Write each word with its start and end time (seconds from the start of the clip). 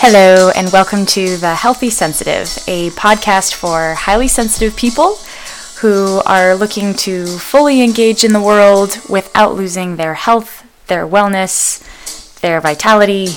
Hello, 0.00 0.50
and 0.54 0.72
welcome 0.72 1.04
to 1.06 1.36
The 1.38 1.56
Healthy 1.56 1.90
Sensitive, 1.90 2.56
a 2.68 2.90
podcast 2.90 3.52
for 3.52 3.94
highly 3.94 4.28
sensitive 4.28 4.76
people 4.76 5.16
who 5.80 6.22
are 6.24 6.54
looking 6.54 6.94
to 6.94 7.26
fully 7.26 7.82
engage 7.82 8.22
in 8.22 8.32
the 8.32 8.40
world 8.40 9.00
without 9.08 9.56
losing 9.56 9.96
their 9.96 10.14
health, 10.14 10.64
their 10.86 11.04
wellness, 11.04 11.82
their 12.40 12.60
vitality, 12.60 13.30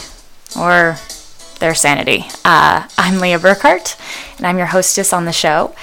or 0.55 0.97
their 1.59 1.73
sanity. 1.73 2.25
Uh, 2.45 2.87
I'm 2.95 3.19
Leah 3.19 3.39
Burkhart, 3.39 3.97
and 4.37 4.45
I'm 4.45 4.59
your 4.59 4.67
hostess 4.67 5.11
on 5.11 5.25
the 5.25 5.33
show. 5.33 5.75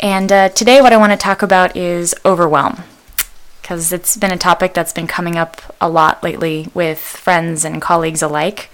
And 0.00 0.32
uh, 0.32 0.48
today, 0.48 0.80
what 0.80 0.94
I 0.94 0.96
want 0.96 1.12
to 1.12 1.18
talk 1.18 1.42
about 1.42 1.76
is 1.76 2.14
overwhelm, 2.24 2.84
because 3.60 3.92
it's 3.92 4.16
been 4.16 4.32
a 4.32 4.38
topic 4.38 4.72
that's 4.72 4.94
been 4.94 5.06
coming 5.06 5.36
up 5.36 5.60
a 5.78 5.90
lot 5.90 6.22
lately 6.22 6.68
with 6.72 6.98
friends 6.98 7.66
and 7.66 7.82
colleagues 7.82 8.22
alike 8.22 8.70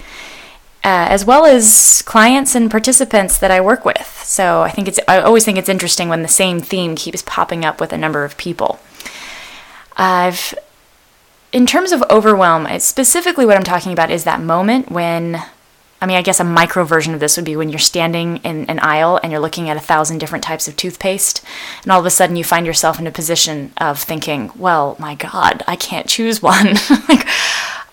uh, 0.85 1.07
as 1.11 1.25
well 1.25 1.45
as 1.45 2.03
clients 2.03 2.55
and 2.55 2.71
participants 2.71 3.39
that 3.39 3.51
I 3.51 3.61
work 3.61 3.85
with. 3.85 4.23
So 4.25 4.63
I 4.63 4.71
think 4.71 4.89
it's 4.89 5.01
I 5.09 5.21
always 5.21 5.45
think 5.45 5.59
it's 5.59 5.69
interesting 5.69 6.09
when 6.09 6.23
the 6.23 6.29
same 6.29 6.61
theme 6.61 6.95
keeps 6.95 7.23
popping 7.23 7.65
up 7.65 7.81
with 7.81 7.93
a 7.93 7.99
number 7.99 8.25
of 8.25 8.37
people. 8.37 8.79
I've 9.97 10.55
in 11.53 11.67
terms 11.67 11.93
of 11.93 12.03
overwhelm, 12.11 12.67
specifically 12.79 13.47
what 13.47 13.57
I'm 13.57 13.65
talking 13.65 13.93
about 13.93 14.11
is 14.11 14.25
that 14.25 14.41
moment 14.41 14.91
when 14.91 15.43
I 16.01 16.07
mean, 16.07 16.17
I 16.17 16.23
guess 16.23 16.39
a 16.39 16.45
micro 16.45 16.85
version 16.85 17.13
of 17.13 17.19
this 17.19 17.37
would 17.37 17.45
be 17.45 17.57
when 17.57 17.71
you're 17.71 17.81
standing 17.81 18.37
in 18.39 18.67
an 18.67 18.79
aisle 18.79 19.19
and 19.21 19.33
you're 19.33 19.41
looking 19.41 19.69
at 19.69 19.77
a 19.77 19.81
thousand 19.81 20.19
different 20.19 20.45
types 20.45 20.69
of 20.69 20.77
toothpaste, 20.77 21.45
and 21.83 21.91
all 21.91 21.99
of 21.99 22.07
a 22.07 22.11
sudden 22.11 22.37
you 22.37 22.45
find 22.45 22.67
yourself 22.67 23.01
in 23.01 23.07
a 23.09 23.11
position 23.11 23.73
of 23.79 23.99
thinking, 23.99 24.53
well, 24.55 24.95
my 25.01 25.17
God, 25.17 25.65
I 25.67 25.75
can't 25.75 26.07
choose 26.07 26.41
one. 26.41 26.67
like, 27.09 27.27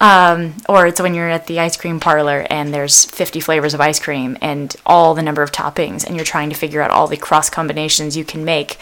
um, 0.01 0.55
or 0.67 0.87
it's 0.87 1.01
when 1.01 1.13
you're 1.13 1.29
at 1.29 1.47
the 1.47 1.59
ice 1.59 1.77
cream 1.77 1.99
parlor 1.99 2.45
and 2.49 2.73
there's 2.73 3.05
50 3.05 3.39
flavors 3.39 3.73
of 3.73 3.79
ice 3.79 3.99
cream 3.99 4.37
and 4.41 4.75
all 4.85 5.13
the 5.13 5.21
number 5.21 5.41
of 5.41 5.51
toppings, 5.51 6.05
and 6.05 6.15
you're 6.15 6.25
trying 6.25 6.49
to 6.49 6.55
figure 6.55 6.81
out 6.81 6.91
all 6.91 7.07
the 7.07 7.17
cross 7.17 7.49
combinations 7.49 8.17
you 8.17 8.25
can 8.25 8.43
make. 8.43 8.77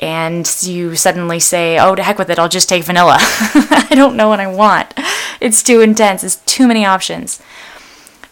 And 0.00 0.50
you 0.62 0.96
suddenly 0.96 1.40
say, 1.40 1.78
oh, 1.78 1.94
to 1.94 2.02
heck 2.02 2.18
with 2.18 2.30
it, 2.30 2.38
I'll 2.38 2.48
just 2.48 2.68
take 2.68 2.84
vanilla. 2.84 3.16
I 3.20 3.92
don't 3.94 4.16
know 4.16 4.28
what 4.28 4.40
I 4.40 4.46
want. 4.48 4.94
It's 5.40 5.62
too 5.62 5.80
intense, 5.80 6.24
it's 6.24 6.36
too 6.36 6.66
many 6.66 6.84
options. 6.84 7.40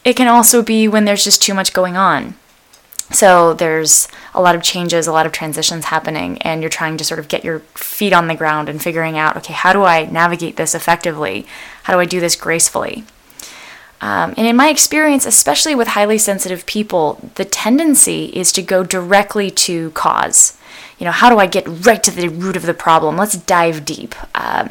It 0.05 0.17
can 0.17 0.29
also 0.29 0.63
be 0.63 0.89
when 0.89 1.05
there's 1.05 1.25
just 1.25 1.43
too 1.43 1.55
much 1.55 1.73
going 1.73 1.97
on. 1.97 2.35
So 3.13 3.55
there's 3.55 4.09
a 4.37 4.43
lot 4.43 4.55
of 4.55 4.63
changes, 4.63 5.07
a 5.07 5.13
lot 5.13 5.27
of 5.27 5.33
transitions 5.33 5.87
happening, 5.87 6.37
and 6.43 6.61
you're 6.61 6.69
trying 6.69 6.97
to 6.99 7.05
sort 7.05 7.19
of 7.19 7.27
get 7.27 7.43
your 7.43 7.61
feet 7.75 8.13
on 8.13 8.29
the 8.29 8.35
ground 8.35 8.69
and 8.69 8.83
figuring 8.83 9.17
out, 9.19 9.37
okay, 9.37 9.55
how 9.55 9.73
do 9.73 9.83
I 9.83 10.05
navigate 10.05 10.57
this 10.57 10.75
effectively? 10.75 11.47
How 11.85 11.95
do 11.95 12.01
I 12.01 12.05
do 12.05 12.21
this 12.21 12.37
gracefully? 12.37 13.05
Um, 14.03 14.35
and 14.37 14.47
in 14.47 14.55
my 14.55 14.69
experience, 14.69 15.25
especially 15.25 15.75
with 15.75 15.89
highly 15.89 16.19
sensitive 16.19 16.67
people, 16.67 17.31
the 17.37 17.47
tendency 17.47 18.27
is 18.27 18.53
to 18.53 18.63
go 18.63 18.85
directly 18.85 19.51
to 19.51 19.91
cause. 19.93 20.59
You 20.99 21.07
know, 21.07 21.13
how 21.13 21.31
do 21.31 21.39
I 21.39 21.47
get 21.47 21.65
right 21.67 22.03
to 22.03 22.11
the 22.11 22.29
root 22.29 22.57
of 22.57 22.67
the 22.67 22.75
problem? 22.75 23.17
Let's 23.17 23.39
dive 23.39 23.87
deep, 23.87 24.15
um, 24.35 24.71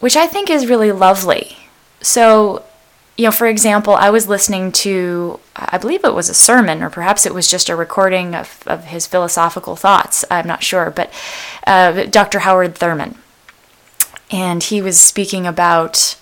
which 0.00 0.16
I 0.16 0.26
think 0.26 0.48
is 0.48 0.66
really 0.66 0.90
lovely. 0.90 1.58
So 2.00 2.64
you 3.16 3.24
know, 3.24 3.30
for 3.30 3.46
example, 3.46 3.94
I 3.94 4.10
was 4.10 4.28
listening 4.28 4.72
to, 4.72 5.38
I 5.54 5.78
believe 5.78 6.04
it 6.04 6.14
was 6.14 6.28
a 6.28 6.34
sermon, 6.34 6.82
or 6.82 6.90
perhaps 6.90 7.24
it 7.26 7.34
was 7.34 7.48
just 7.48 7.68
a 7.68 7.76
recording 7.76 8.34
of, 8.34 8.62
of 8.66 8.86
his 8.86 9.06
philosophical 9.06 9.76
thoughts. 9.76 10.24
I'm 10.30 10.46
not 10.48 10.64
sure, 10.64 10.90
but 10.90 11.12
uh, 11.66 12.04
Dr. 12.06 12.40
Howard 12.40 12.74
Thurman. 12.74 13.16
And 14.30 14.62
he 14.64 14.82
was 14.82 15.00
speaking 15.00 15.46
about 15.46 16.16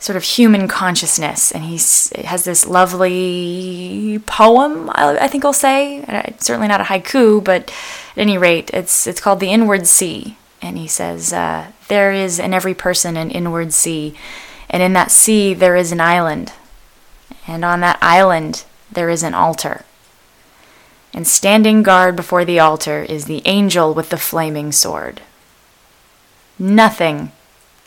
sort 0.00 0.16
of 0.16 0.24
human 0.24 0.66
consciousness, 0.66 1.52
and 1.52 1.64
he 1.64 1.76
has 2.24 2.44
this 2.44 2.66
lovely 2.66 4.20
poem, 4.26 4.90
I 4.94 5.28
think 5.28 5.44
I'll 5.44 5.52
say. 5.52 6.04
It's 6.08 6.46
certainly 6.46 6.68
not 6.68 6.80
a 6.80 6.84
haiku, 6.84 7.42
but 7.42 7.70
at 7.70 8.18
any 8.18 8.36
rate, 8.36 8.70
it's, 8.72 9.06
it's 9.06 9.20
called 9.20 9.38
The 9.38 9.52
Inward 9.52 9.86
Sea. 9.86 10.36
And 10.60 10.76
he 10.76 10.88
says, 10.88 11.32
uh, 11.32 11.70
There 11.86 12.12
is 12.12 12.40
in 12.40 12.52
every 12.52 12.74
person 12.74 13.16
an 13.16 13.30
inward 13.30 13.72
sea 13.72 14.16
and 14.76 14.82
in 14.82 14.92
that 14.92 15.10
sea 15.10 15.54
there 15.54 15.74
is 15.74 15.90
an 15.90 16.02
island, 16.02 16.52
and 17.46 17.64
on 17.64 17.80
that 17.80 17.98
island 18.02 18.66
there 18.92 19.08
is 19.08 19.22
an 19.22 19.32
altar. 19.32 19.86
And 21.14 21.26
standing 21.26 21.82
guard 21.82 22.14
before 22.14 22.44
the 22.44 22.58
altar 22.58 23.00
is 23.00 23.24
the 23.24 23.40
angel 23.46 23.94
with 23.94 24.10
the 24.10 24.18
flaming 24.18 24.72
sword. 24.72 25.22
Nothing 26.58 27.32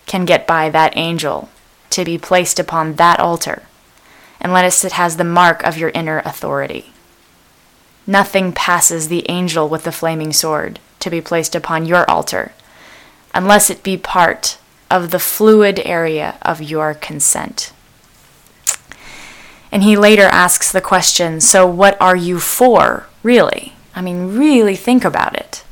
can 0.08 0.26
get 0.26 0.48
by 0.48 0.72
that 0.72 0.98
angel 0.98 1.50
to 1.92 2.04
be 2.04 2.18
placed 2.18 2.60
upon 2.60 2.96
that 2.96 3.20
altar 3.20 3.68
unless 4.42 4.84
it 4.84 4.94
has 4.94 5.18
the 5.18 5.24
mark 5.24 5.62
of 5.62 5.78
your 5.78 5.90
inner 5.90 6.24
authority. 6.26 6.92
Nothing 8.08 8.52
passes 8.52 9.10
the 9.10 9.30
angel 9.30 9.70
with 9.70 9.84
the 9.84 9.92
flaming 9.92 10.34
sword 10.34 10.80
to 11.02 11.12
be 11.12 11.22
placed 11.22 11.54
upon 11.54 11.86
your 11.86 12.10
altar 12.10 12.54
unless 13.36 13.70
it 13.70 13.84
be 13.84 13.96
part 13.96 14.58
of 14.90 15.12
the 15.12 15.20
fluid 15.20 15.80
area 15.86 16.38
of 16.42 16.62
your 16.62 16.94
consent. 16.94 17.72
And 19.72 19.84
he 19.84 19.96
later 19.96 20.24
asks 20.24 20.72
the 20.72 20.82
question 20.82 21.42
so, 21.42 21.68
what 21.68 22.00
are 22.02 22.16
you 22.16 22.40
for, 22.40 23.08
really? 23.22 23.74
I 23.96 24.02
mean, 24.02 24.38
really 24.38 24.76
think 24.76 25.06
about 25.06 25.36
it. 25.36 25.64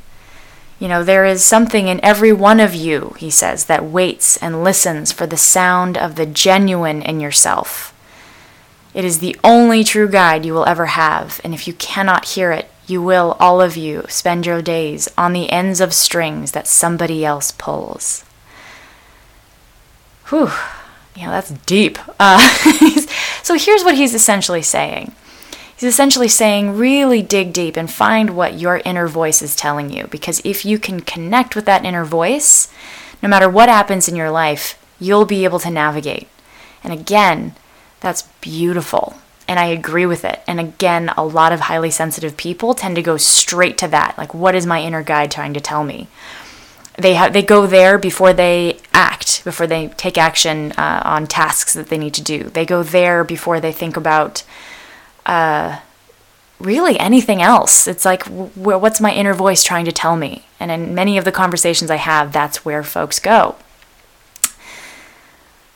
You 0.78 0.86
know, 0.86 1.02
there 1.02 1.24
is 1.24 1.44
something 1.44 1.88
in 1.88 2.04
every 2.04 2.32
one 2.32 2.60
of 2.60 2.74
you, 2.74 3.14
he 3.18 3.30
says, 3.30 3.64
that 3.64 3.84
waits 3.84 4.36
and 4.36 4.62
listens 4.62 5.10
for 5.10 5.26
the 5.26 5.36
sound 5.36 5.98
of 5.98 6.14
the 6.14 6.26
genuine 6.26 7.02
in 7.02 7.18
yourself. 7.18 7.92
It 8.94 9.04
is 9.04 9.18
the 9.18 9.36
only 9.42 9.82
true 9.82 10.08
guide 10.08 10.46
you 10.46 10.54
will 10.54 10.66
ever 10.66 10.86
have, 10.86 11.40
and 11.42 11.52
if 11.52 11.66
you 11.66 11.74
cannot 11.74 12.26
hear 12.26 12.52
it, 12.52 12.70
you 12.86 13.02
will, 13.02 13.36
all 13.40 13.60
of 13.60 13.76
you, 13.76 14.04
spend 14.08 14.46
your 14.46 14.62
days 14.62 15.08
on 15.18 15.32
the 15.32 15.50
ends 15.50 15.80
of 15.80 15.92
strings 15.92 16.52
that 16.52 16.68
somebody 16.68 17.24
else 17.24 17.50
pulls 17.50 18.24
whew, 20.28 20.50
know, 21.28 21.32
that's 21.32 21.50
deep. 21.50 21.98
Uh, 22.18 22.38
so 23.42 23.54
here's 23.54 23.84
what 23.84 23.94
he's 23.94 24.14
essentially 24.14 24.62
saying. 24.62 25.12
He's 25.76 25.88
essentially 25.88 26.28
saying, 26.28 26.76
really 26.76 27.22
dig 27.22 27.52
deep 27.52 27.76
and 27.76 27.90
find 27.90 28.30
what 28.30 28.58
your 28.58 28.78
inner 28.84 29.06
voice 29.06 29.42
is 29.42 29.54
telling 29.54 29.90
you. 29.90 30.08
Because 30.08 30.40
if 30.44 30.64
you 30.64 30.78
can 30.78 31.00
connect 31.00 31.54
with 31.54 31.66
that 31.66 31.84
inner 31.84 32.04
voice, 32.04 32.72
no 33.22 33.28
matter 33.28 33.48
what 33.48 33.68
happens 33.68 34.08
in 34.08 34.16
your 34.16 34.30
life, 34.30 34.82
you'll 34.98 35.24
be 35.24 35.44
able 35.44 35.60
to 35.60 35.70
navigate. 35.70 36.26
And 36.82 36.92
again, 36.92 37.54
that's 38.00 38.22
beautiful. 38.40 39.18
And 39.46 39.58
I 39.58 39.66
agree 39.66 40.04
with 40.04 40.24
it. 40.24 40.42
And 40.46 40.58
again, 40.58 41.10
a 41.16 41.24
lot 41.24 41.52
of 41.52 41.60
highly 41.60 41.90
sensitive 41.90 42.36
people 42.36 42.74
tend 42.74 42.96
to 42.96 43.02
go 43.02 43.16
straight 43.16 43.78
to 43.78 43.88
that. 43.88 44.18
Like, 44.18 44.34
what 44.34 44.54
is 44.54 44.66
my 44.66 44.82
inner 44.82 45.02
guide 45.02 45.30
trying 45.30 45.54
to 45.54 45.60
tell 45.60 45.84
me? 45.84 46.08
they 46.98 47.14
have 47.14 47.32
they 47.32 47.42
go 47.42 47.66
there 47.66 47.96
before 47.96 48.32
they 48.32 48.77
before 49.40 49.66
they 49.66 49.88
take 49.88 50.18
action 50.18 50.72
uh, 50.72 51.02
on 51.04 51.26
tasks 51.26 51.74
that 51.74 51.88
they 51.88 51.98
need 51.98 52.14
to 52.14 52.22
do. 52.22 52.44
They 52.44 52.66
go 52.66 52.82
there 52.82 53.24
before 53.24 53.60
they 53.60 53.72
think 53.72 53.96
about 53.96 54.44
uh, 55.26 55.80
really 56.58 56.98
anything 56.98 57.42
else. 57.42 57.86
It's 57.86 58.04
like, 58.04 58.24
w- 58.24 58.78
what's 58.78 59.00
my 59.00 59.12
inner 59.12 59.34
voice 59.34 59.62
trying 59.62 59.84
to 59.84 59.92
tell 59.92 60.16
me? 60.16 60.46
And 60.58 60.70
in 60.70 60.94
many 60.94 61.18
of 61.18 61.24
the 61.24 61.32
conversations 61.32 61.90
I 61.90 61.96
have, 61.96 62.32
that's 62.32 62.64
where 62.64 62.82
folks 62.82 63.18
go. 63.18 63.56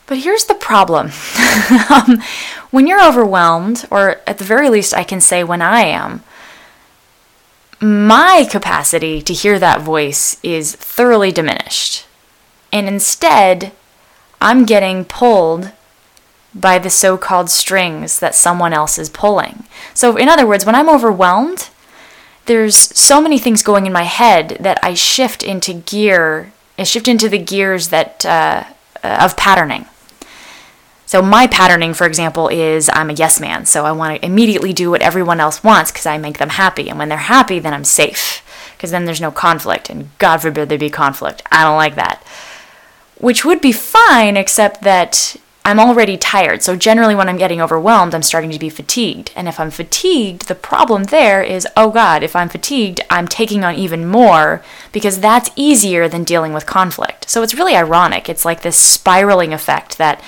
But 0.07 0.19
here's 0.19 0.45
the 0.45 0.55
problem. 0.55 1.11
um, 1.91 2.23
when 2.71 2.87
you're 2.87 3.07
overwhelmed, 3.07 3.87
or 3.91 4.21
at 4.27 4.39
the 4.39 4.45
very 4.45 4.69
least, 4.69 4.95
I 4.95 5.05
can 5.05 5.21
say 5.21 5.45
when 5.45 5.63
I 5.63 5.83
am, 5.83 6.23
my 7.81 8.47
capacity 8.49 9.21
to 9.23 9.33
hear 9.33 9.59
that 9.59 9.81
voice 9.81 10.39
is 10.43 10.75
thoroughly 10.75 11.33
diminished. 11.33 12.07
And 12.73 12.89
instead, 12.89 13.73
I'm 14.41 14.65
getting 14.65 15.05
pulled 15.05 15.73
by 16.55 16.79
the 16.79 16.91
so 16.91 17.17
called 17.17 17.51
strings 17.51 18.19
that 18.19 18.35
someone 18.35 18.73
else 18.73 18.99
is 18.99 19.09
pulling. 19.09 19.65
So, 19.95 20.17
in 20.17 20.29
other 20.29 20.47
words, 20.47 20.67
when 20.67 20.75
I'm 20.75 20.89
overwhelmed, 20.89 21.71
there's 22.47 22.77
so 22.77 23.21
many 23.21 23.39
things 23.39 23.63
going 23.63 23.87
in 23.87 23.93
my 23.93 24.03
head 24.03 24.57
that 24.61 24.79
I 24.83 24.95
shift 24.95 25.43
into 25.43 25.75
gear, 25.75 26.53
I 26.79 26.83
shift 26.83 27.09
into 27.09 27.29
the 27.29 27.39
gears 27.39 27.89
that 27.89 28.27
uh, 28.27 28.65
of 29.03 29.37
patterning. 29.37 29.87
So 31.07 31.21
my 31.21 31.47
patterning, 31.47 31.93
for 31.93 32.07
example, 32.07 32.49
is 32.49 32.89
I'm 32.91 33.11
a 33.11 33.13
yes 33.13 33.39
man. 33.39 33.67
So 33.67 33.85
I 33.85 33.93
want 33.93 34.19
to 34.19 34.27
immediately 34.27 34.73
do 34.73 34.91
what 34.91 35.03
everyone 35.03 35.41
else 35.41 35.63
wants 35.63 35.93
because 35.93 36.07
I 36.07 36.17
make 36.17 36.39
them 36.39 36.49
happy. 36.49 36.89
And 36.89 36.99
when 36.99 37.11
they're 37.11 37.19
happy, 37.19 37.59
then 37.59 37.75
I'm 37.75 37.85
safe 37.85 38.43
because 38.75 38.93
then 38.93 39.05
there's 39.05 39.21
no 39.21 39.31
conflict. 39.31 39.91
And 39.91 40.09
God 40.19 40.39
forbid 40.39 40.71
there 40.71 40.79
be 40.79 40.89
conflict. 40.89 41.43
I 41.53 41.65
don't 41.65 41.77
like 41.77 41.97
that. 41.97 42.25
Which 43.23 43.45
would 43.45 43.61
be 43.61 43.73
fine, 43.73 44.37
except 44.37 44.83
that 44.83 45.37
I'm 45.65 45.79
already 45.79 46.17
tired. 46.17 46.63
So 46.63 46.75
generally, 46.75 47.15
when 47.15 47.29
I'm 47.29 47.39
getting 47.39 47.61
overwhelmed, 47.61 48.15
I'm 48.15 48.23
starting 48.23 48.51
to 48.51 48.59
be 48.59 48.69
fatigued. 48.69 49.31
And 49.37 49.47
if 49.47 49.61
I'm 49.61 49.71
fatigued, 49.71 50.49
the 50.49 50.57
problem 50.57 51.05
there 51.05 51.41
is 51.41 51.67
oh 51.77 51.91
God, 51.91 52.25
if 52.25 52.35
I'm 52.35 52.49
fatigued, 52.49 53.01
I'm 53.09 53.29
taking 53.29 53.65
on 53.65 53.77
even 53.77 54.07
more 54.07 54.63
because 54.91 55.21
that's 55.21 55.51
easier 55.55 56.09
than 56.09 56.25
dealing 56.25 56.53
with 56.53 56.67
conflict. 56.67 57.31
So 57.31 57.43
it's 57.43 57.55
really 57.55 57.77
ironic. 57.77 58.29
It's 58.29 58.45
like 58.45 58.63
this 58.63 58.77
spiraling 58.77 59.55
effect 59.55 59.99
that 59.99 60.21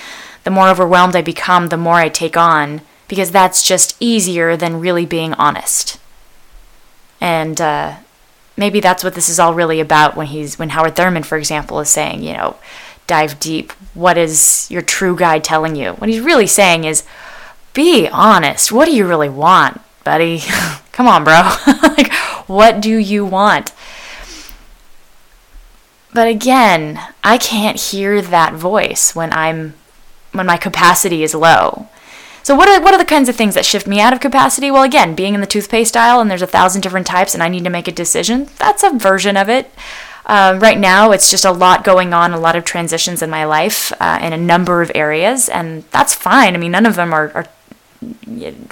the 0.45 0.51
more 0.51 0.69
overwhelmed 0.69 1.17
I 1.17 1.21
become, 1.21 1.67
the 1.67 1.77
more 1.77 1.95
I 1.95 2.07
take 2.07 2.37
on 2.37 2.81
because 3.07 3.31
that's 3.31 3.61
just 3.61 3.97
easier 3.99 4.55
than 4.55 4.79
really 4.79 5.05
being 5.05 5.33
honest. 5.33 5.99
And 7.19 7.59
uh, 7.59 7.97
maybe 8.57 8.79
that's 8.79 9.03
what 9.03 9.15
this 9.15 9.29
is 9.29 9.39
all 9.39 9.53
really 9.53 9.79
about 9.79 10.15
when 10.15 10.27
he's 10.27 10.57
when 10.57 10.69
Howard 10.69 10.95
Thurman, 10.95 11.23
for 11.23 11.37
example, 11.37 11.79
is 11.79 11.89
saying, 11.89 12.23
you 12.23 12.33
know, 12.33 12.57
dive 13.07 13.39
deep. 13.39 13.71
What 13.93 14.17
is 14.17 14.67
your 14.69 14.81
true 14.81 15.15
guide 15.15 15.43
telling 15.43 15.75
you? 15.75 15.93
What 15.93 16.09
he's 16.09 16.21
really 16.21 16.47
saying 16.47 16.83
is, 16.83 17.03
be 17.73 18.07
honest. 18.07 18.71
What 18.71 18.85
do 18.85 18.95
you 18.95 19.07
really 19.07 19.29
want, 19.29 19.81
buddy? 20.03 20.41
Come 20.91 21.07
on, 21.07 21.23
bro. 21.23 21.51
like, 21.83 22.13
what 22.47 22.81
do 22.81 22.95
you 22.97 23.25
want? 23.25 23.73
But 26.13 26.27
again, 26.29 27.01
I 27.23 27.37
can't 27.37 27.77
hear 27.77 28.21
that 28.21 28.53
voice 28.53 29.13
when 29.13 29.33
I'm 29.33 29.73
when 30.31 30.45
my 30.45 30.57
capacity 30.57 31.23
is 31.23 31.35
low. 31.35 31.89
So 32.45 32.53
what 32.53 32.69
are 32.69 32.79
what 32.79 32.93
are 32.93 32.99
the 32.99 33.05
kinds 33.05 33.27
of 33.27 33.35
things 33.35 33.55
that 33.55 33.65
shift 33.65 33.87
me 33.87 33.99
out 33.99 34.13
of 34.13 34.19
capacity? 34.19 34.69
Well, 34.69 34.83
again, 34.83 35.15
being 35.15 35.33
in 35.33 35.41
the 35.41 35.47
toothpaste 35.47 35.97
aisle 35.97 36.21
and 36.21 36.29
there's 36.29 36.43
a 36.43 36.47
thousand 36.47 36.81
different 36.81 37.07
types 37.07 37.33
and 37.33 37.41
I 37.41 37.49
need 37.49 37.63
to 37.63 37.71
make 37.71 37.87
a 37.87 37.91
decision. 37.91 38.49
That's 38.59 38.83
a 38.83 38.91
version 38.91 39.35
of 39.35 39.49
it. 39.49 39.71
Uh, 40.27 40.55
right 40.61 40.77
now, 40.77 41.09
it's 41.09 41.31
just 41.31 41.43
a 41.43 41.51
lot 41.51 41.83
going 41.83 42.13
on, 42.13 42.33
a 42.33 42.39
lot 42.39 42.55
of 42.55 42.63
transitions 42.63 43.23
in 43.23 43.31
my 43.31 43.45
life 43.45 43.91
uh, 43.99 44.19
in 44.21 44.31
a 44.31 44.37
number 44.37 44.83
of 44.83 44.91
areas, 44.93 45.49
and 45.49 45.85
that's 45.89 46.13
fine. 46.13 46.53
I 46.53 46.59
mean, 46.59 46.71
none 46.71 46.85
of 46.85 46.95
them 46.95 47.11
are, 47.13 47.31
are 47.33 47.47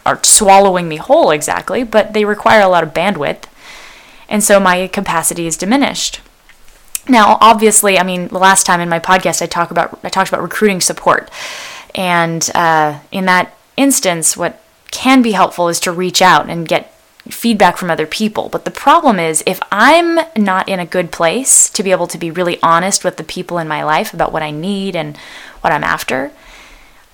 are 0.06 0.24
swallowing 0.24 0.88
me 0.88 0.98
whole 0.98 1.32
exactly, 1.32 1.84
but 1.84 2.14
they 2.14 2.26
require 2.26 2.62
a 2.62 2.68
lot 2.68 2.84
of 2.84 2.94
bandwidth, 2.94 3.46
and 4.30 4.44
so 4.44 4.60
my 4.60 4.86
capacity 4.88 5.48
is 5.48 5.58
diminished. 5.58 6.22
Now, 7.10 7.40
obviously, 7.42 7.98
I 7.98 8.04
mean, 8.04 8.28
the 8.28 8.38
last 8.38 8.68
time 8.68 8.80
in 8.82 8.88
my 8.90 9.00
podcast 9.00 9.42
I 9.42 9.48
talk 9.48 9.72
about 9.72 10.00
I 10.04 10.10
talked 10.10 10.30
about 10.30 10.44
recruiting 10.44 10.80
support, 10.80 11.32
and 11.96 12.48
uh, 12.54 13.00
in 13.12 13.26
that 13.26 13.56
instance, 13.78 14.38
what 14.38 14.62
can 14.92 15.22
be 15.22 15.32
helpful 15.32 15.70
is 15.70 15.80
to 15.82 15.92
reach 15.92 16.22
out 16.22 16.50
and 16.50 16.68
get 16.68 16.94
feedback 17.30 17.78
from 17.78 17.90
other 17.90 18.06
people. 18.06 18.50
But 18.50 18.66
the 18.66 18.72
problem 18.72 19.20
is, 19.20 19.44
if 19.46 19.60
I'm 19.72 20.20
not 20.36 20.68
in 20.68 20.80
a 20.80 20.86
good 20.86 21.12
place 21.12 21.70
to 21.70 21.84
be 21.84 21.92
able 21.92 22.08
to 22.08 22.18
be 22.18 22.30
really 22.30 22.62
honest 22.62 23.04
with 23.04 23.18
the 23.18 23.24
people 23.24 23.58
in 23.58 23.68
my 23.68 23.84
life 23.84 24.14
about 24.14 24.34
what 24.34 24.44
I 24.44 24.52
need 24.52 24.96
and 24.96 25.18
what 25.62 25.72
I'm 25.72 25.84
after, 25.84 26.32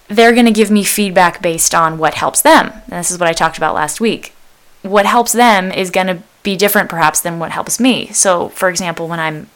they're 0.08 0.34
going 0.34 0.46
to 0.46 0.52
give 0.52 0.72
me 0.72 0.84
feedback 0.84 1.42
based 1.42 1.76
on 1.76 2.00
what 2.00 2.16
helps 2.16 2.42
them. 2.42 2.72
And 2.88 3.00
this 3.00 3.12
is 3.12 3.20
what 3.20 3.30
I 3.30 3.34
talked 3.34 3.58
about 3.58 3.76
last 3.76 4.02
week. 4.02 4.34
What 4.82 5.06
helps 5.06 5.32
them 5.32 5.72
is 5.72 5.92
going 5.92 6.08
to 6.08 6.24
be 6.42 6.56
different, 6.56 6.90
perhaps, 6.90 7.22
than 7.22 7.38
what 7.38 7.52
helps 7.52 7.80
me. 7.80 8.08
So, 8.08 8.50
for 8.50 8.70
example, 8.70 9.08
when 9.08 9.20
I'm 9.20 9.50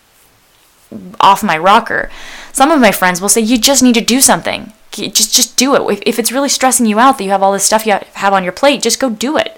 off 1.20 1.44
my 1.44 1.58
rocker. 1.58 2.10
Some 2.52 2.72
of 2.72 2.80
my 2.80 2.92
friends 2.92 3.22
will 3.22 3.30
say, 3.30 3.42
"You 3.42 3.58
just 3.58 3.84
need 3.84 3.96
to 3.96 4.02
do 4.02 4.22
something. 4.22 4.74
Just 4.94 5.34
just 5.34 5.58
do 5.58 5.76
it. 5.76 5.94
If, 5.94 6.04
if 6.06 6.20
it's 6.20 6.32
really 6.32 6.50
stressing 6.50 6.86
you 6.86 7.00
out 7.00 7.18
that 7.18 7.24
you 7.24 7.32
have 7.32 7.44
all 7.44 7.54
this 7.54 7.66
stuff 7.66 7.86
you 7.86 8.00
have 8.14 8.34
on 8.34 8.44
your 8.44 8.54
plate, 8.54 8.82
just 8.82 9.00
go 9.00 9.10
do 9.10 9.38
it." 9.38 9.58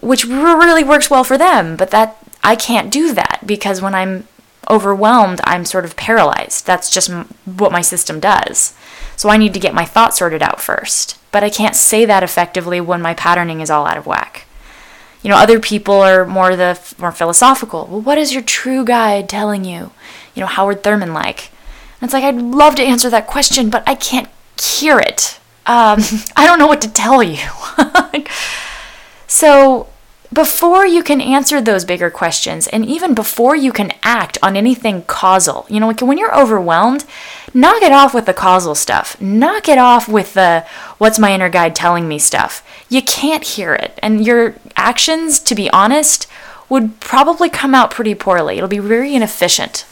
Which 0.00 0.24
really 0.24 0.84
works 0.84 1.10
well 1.10 1.24
for 1.24 1.36
them, 1.36 1.76
but 1.76 1.90
that 1.90 2.16
I 2.44 2.54
can't 2.54 2.92
do 2.92 3.12
that 3.14 3.40
because 3.44 3.82
when 3.82 3.94
I'm 3.94 4.28
overwhelmed, 4.70 5.40
I'm 5.44 5.64
sort 5.64 5.84
of 5.84 5.96
paralyzed. 5.96 6.66
That's 6.66 6.90
just 6.90 7.10
what 7.44 7.72
my 7.72 7.80
system 7.80 8.20
does. 8.20 8.74
So 9.16 9.28
I 9.28 9.36
need 9.36 9.54
to 9.54 9.60
get 9.60 9.74
my 9.74 9.84
thoughts 9.84 10.18
sorted 10.18 10.42
out 10.42 10.60
first. 10.60 11.18
But 11.32 11.42
I 11.42 11.50
can't 11.50 11.74
say 11.74 12.04
that 12.04 12.22
effectively 12.22 12.80
when 12.80 13.02
my 13.02 13.14
patterning 13.14 13.60
is 13.60 13.70
all 13.70 13.86
out 13.86 13.96
of 13.98 14.06
whack. 14.06 14.46
You 15.22 15.30
know, 15.30 15.36
other 15.36 15.58
people 15.58 15.94
are 15.94 16.24
more 16.24 16.54
the 16.54 16.78
more 16.98 17.12
philosophical. 17.12 17.86
Well, 17.90 18.00
what 18.00 18.18
is 18.18 18.32
your 18.32 18.42
true 18.42 18.84
guide 18.84 19.28
telling 19.28 19.64
you? 19.64 19.90
You 20.34 20.40
know, 20.40 20.46
Howard 20.46 20.82
Thurman 20.82 21.12
like. 21.12 21.50
And 22.00 22.06
it's 22.06 22.12
like 22.12 22.24
I'd 22.24 22.36
love 22.40 22.74
to 22.76 22.82
answer 22.82 23.10
that 23.10 23.26
question, 23.26 23.70
but 23.70 23.82
I 23.86 23.94
can't 23.94 24.28
hear 24.60 24.98
it. 24.98 25.38
Um, 25.66 26.00
I 26.36 26.46
don't 26.46 26.58
know 26.58 26.66
what 26.66 26.82
to 26.82 26.92
tell 26.92 27.22
you. 27.22 27.44
so 29.26 29.88
before 30.32 30.86
you 30.86 31.02
can 31.02 31.20
answer 31.20 31.60
those 31.60 31.84
bigger 31.84 32.10
questions 32.10 32.66
and 32.68 32.84
even 32.84 33.14
before 33.14 33.56
you 33.56 33.72
can 33.72 33.92
act 34.02 34.36
on 34.42 34.56
anything 34.56 35.02
causal 35.04 35.64
you 35.70 35.80
know 35.80 35.90
when 36.02 36.18
you're 36.18 36.38
overwhelmed 36.38 37.06
knock 37.54 37.82
it 37.82 37.92
off 37.92 38.14
with 38.14 38.26
the 38.26 38.34
causal 38.34 38.74
stuff. 38.74 39.20
Knock 39.20 39.68
it 39.68 39.78
off 39.78 40.08
with 40.08 40.34
the 40.34 40.66
what's 40.98 41.18
my 41.18 41.32
inner 41.32 41.48
guide 41.48 41.74
telling 41.74 42.06
me? 42.06 42.18
stuff. 42.18 42.64
You 42.88 43.00
can't 43.00 43.44
hear 43.44 43.74
it. 43.74 43.98
And 44.02 44.26
your 44.26 44.56
actions 44.76 45.38
to 45.40 45.54
be 45.54 45.70
honest 45.70 46.26
would 46.68 47.00
probably 47.00 47.48
come 47.48 47.74
out 47.74 47.90
pretty 47.90 48.14
poorly. 48.14 48.56
It'll 48.56 48.68
be 48.68 48.78
very 48.78 49.14
inefficient 49.14 49.86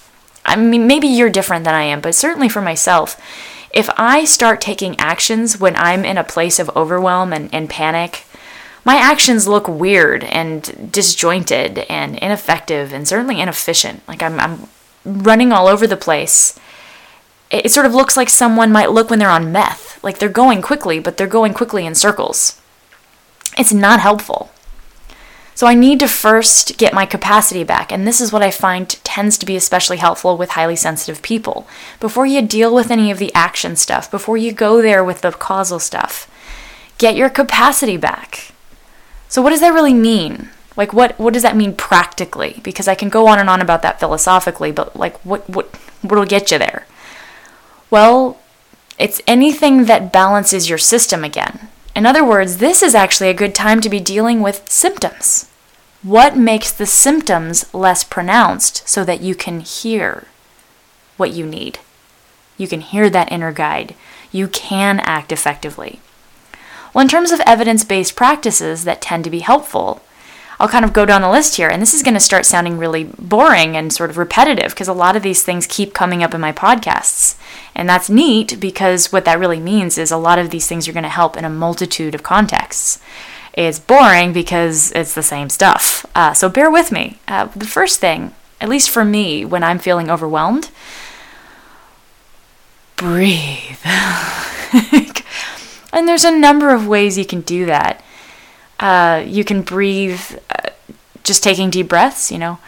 i 0.47 0.57
mean 0.57 0.87
maybe 0.87 1.07
you're 1.07 1.31
different 1.31 1.65
than 1.65 1.75
i 1.75 1.83
am 1.83 2.01
but 2.01 2.15
certainly 2.15 2.49
for 2.49 2.63
myself 2.63 3.21
if 3.73 3.91
i 3.97 4.25
start 4.25 4.61
taking 4.61 4.99
actions 4.99 5.61
when 5.61 5.77
i'm 5.77 6.05
in 6.05 6.17
a 6.17 6.25
place 6.25 6.59
of 6.59 6.75
overwhelm 6.77 7.33
and, 7.33 7.53
and 7.53 7.69
panic 7.69 8.25
my 8.87 8.95
actions 8.95 9.49
look 9.49 9.67
weird 9.67 10.23
and 10.23 10.93
disjointed 10.93 11.81
and 11.91 12.17
ineffective 12.19 12.93
and 12.93 13.07
certainly 13.07 13.41
inefficient. 13.41 14.07
Like 14.07 14.23
I'm, 14.23 14.39
I'm 14.39 14.69
running 15.05 15.51
all 15.51 15.67
over 15.67 15.89
the 15.89 15.97
place. 15.97 16.57
It, 17.51 17.67
it 17.67 17.73
sort 17.73 17.87
of 17.87 17.97
looks 17.97 18.17
like 18.17 18.29
someone 18.29 18.71
might 18.71 18.93
look 18.93 19.11
when 19.11 19.19
they're 19.19 19.29
on 19.29 19.51
meth. 19.51 19.99
Like 20.05 20.19
they're 20.19 20.29
going 20.29 20.63
quickly, 20.63 21.01
but 21.01 21.17
they're 21.17 21.27
going 21.27 21.53
quickly 21.53 21.85
in 21.85 21.97
circles. 21.97 22.61
It's 23.59 23.73
not 23.73 23.99
helpful. 23.99 24.53
So 25.57 25.67
I 25.67 25.73
need 25.73 26.01
to 26.01 26.07
first 26.07 26.77
get 26.77 26.93
my 26.93 27.07
capacity 27.07 27.65
back, 27.65 27.91
and 27.91 28.07
this 28.07 28.21
is 28.21 28.31
what 28.31 28.43
I 28.43 28.51
find 28.51 28.91
tends 29.05 29.39
to 29.39 29.47
be 29.47 29.57
especially 29.57 29.97
helpful 29.97 30.37
with 30.37 30.51
highly 30.51 30.77
sensitive 30.77 31.23
people. 31.23 31.67
Before 31.99 32.27
you 32.27 32.43
deal 32.43 32.75
with 32.75 32.91
any 32.91 33.11
of 33.11 33.19
the 33.19 33.33
action 33.35 33.75
stuff, 33.75 34.11
before 34.11 34.37
you 34.37 34.53
go 34.53 34.83
there 34.83 35.03
with 35.03 35.23
the 35.23 35.33
causal 35.33 35.79
stuff, 35.79 36.31
get 36.99 37.17
your 37.17 37.31
capacity 37.31 37.97
back. 37.97 38.53
So 39.29 39.41
what 39.41 39.49
does 39.49 39.61
that 39.61 39.73
really 39.73 39.95
mean? 39.95 40.51
Like 40.77 40.93
what 40.93 41.19
what 41.19 41.33
does 41.33 41.43
that 41.43 41.57
mean 41.57 41.75
practically? 41.75 42.61
Because 42.63 42.87
I 42.87 42.95
can 42.95 43.09
go 43.09 43.27
on 43.27 43.39
and 43.39 43.49
on 43.49 43.63
about 43.63 43.81
that 43.81 43.99
philosophically, 43.99 44.73
but 44.73 44.95
like 44.95 45.17
what 45.25 45.49
what 45.49 45.75
what'll 46.03 46.27
get 46.27 46.51
you 46.51 46.59
there? 46.59 46.87
Well, 47.91 48.39
it's 48.99 49.23
anything 49.27 49.87
that 49.87 50.13
balances 50.13 50.69
your 50.69 50.77
system 50.77 51.25
again. 51.25 51.69
In 51.97 52.05
other 52.05 52.23
words, 52.23 52.59
this 52.59 52.83
is 52.83 52.95
actually 52.95 53.31
a 53.31 53.35
good 53.35 53.55
time 53.55 53.81
to 53.81 53.89
be 53.89 54.01
dealing 54.01 54.43
with 54.43 54.69
symptoms. 54.71 55.51
What 56.03 56.37
makes 56.37 56.71
the 56.71 56.85
symptoms 56.85 57.73
less 57.73 58.05
pronounced 58.05 58.87
so 58.87 59.03
that 59.05 59.23
you 59.23 59.35
can 59.35 59.61
hear 59.61 60.27
what 61.17 61.33
you 61.33 61.47
need? 61.47 61.79
You 62.59 62.69
can 62.69 62.83
hear 62.83 63.09
that 63.09 63.33
inner 63.33 63.51
guide. 63.51 63.95
You 64.31 64.47
can 64.47 65.01
act 65.01 65.33
effectively. 65.33 66.01
Well, 66.93 67.01
in 67.01 67.09
terms 67.09 67.33
of 67.33 67.41
evidence 67.41 67.83
based 67.83 68.15
practices 68.15 68.85
that 68.85 69.01
tend 69.01 69.25
to 69.25 69.31
be 69.31 69.41
helpful, 69.41 70.03
I'll 70.61 70.69
kind 70.69 70.85
of 70.85 70.93
go 70.93 71.07
down 71.07 71.23
the 71.23 71.31
list 71.31 71.57
here, 71.57 71.69
and 71.69 71.81
this 71.81 71.95
is 71.95 72.03
going 72.03 72.15
to 72.15 72.21
start 72.21 72.45
sounding 72.45 72.77
really 72.77 73.05
boring 73.05 73.75
and 73.75 73.91
sort 73.91 74.11
of 74.11 74.19
repetitive 74.19 74.73
because 74.73 74.89
a 74.89 74.93
lot 74.93 75.17
of 75.17 75.23
these 75.23 75.43
things 75.43 75.67
keep 75.67 75.95
coming 75.95 76.23
up 76.23 76.35
in 76.35 76.43
my 76.43 76.53
podcasts. 76.53 77.36
And 77.77 77.89
that's 77.89 78.11
neat 78.11 78.59
because 78.59 79.13
what 79.13 79.25
that 79.27 79.39
really 79.39 79.61
means 79.61 79.99
is 79.99 80.11
a 80.11 80.17
lot 80.17 80.41
of 80.41 80.51
these 80.51 80.67
things 80.67 80.89
are 80.89 80.93
going 80.93 81.05
to 81.05 81.09
help 81.09 81.37
in 81.37 81.45
a 81.45 81.51
multitude 81.51 82.15
of 82.15 82.25
contexts. 82.25 83.01
It's 83.53 83.79
boring 83.79 84.33
because 84.33 84.91
it's 84.93 85.15
the 85.15 85.23
same 85.23 85.49
stuff. 85.49 86.05
Uh, 86.15 86.35
so 86.35 86.49
bear 86.49 86.71
with 86.71 86.91
me. 86.91 87.21
Uh, 87.29 87.45
the 87.55 87.67
first 87.67 88.01
thing, 88.01 88.35
at 88.61 88.69
least 88.69 88.91
for 88.91 89.05
me, 89.05 89.45
when 89.45 89.63
I'm 89.63 89.79
feeling 89.79 90.11
overwhelmed, 90.11 90.71
breathe. 92.97 93.79
And 95.97 96.07
there's 96.07 96.25
a 96.25 96.37
number 96.37 96.75
of 96.75 96.87
ways 96.87 97.17
you 97.17 97.25
can 97.25 97.41
do 97.41 97.65
that. 97.65 98.05
Uh, 98.79 99.25
you 99.27 99.45
can 99.45 99.63
breathe 99.63 100.21
uh, 100.51 100.69
just 101.25 101.43
taking 101.43 101.71
deep 101.71 101.89
breaths, 101.89 102.31
you 102.31 102.39
know. 102.39 102.59